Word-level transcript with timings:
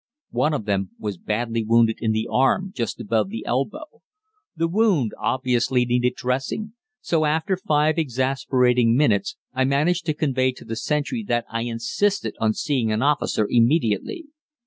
One 0.31 0.55
of 0.55 0.65
them 0.65 0.89
was 0.97 1.19
badly 1.19 1.63
wounded 1.63 1.97
in 1.99 2.11
the 2.11 2.27
arm 2.27 2.71
just 2.73 2.99
above 2.99 3.29
the 3.29 3.45
elbow. 3.45 4.01
The 4.55 4.67
wound 4.67 5.11
obviously 5.21 5.85
needed 5.85 6.15
dressing, 6.15 6.73
so 7.01 7.23
after 7.25 7.55
five 7.55 7.99
exasperating 7.99 8.97
minutes 8.97 9.35
I 9.53 9.63
managed 9.65 10.07
to 10.07 10.15
convey 10.15 10.53
to 10.53 10.65
the 10.65 10.75
sentry 10.75 11.23
that 11.27 11.45
I 11.51 11.61
insisted 11.65 12.35
on 12.39 12.55
seeing 12.55 12.91
an 12.91 13.03
officer 13.03 13.45
immediately. 13.47 14.25